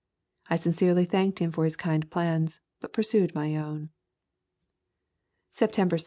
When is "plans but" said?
2.09-2.91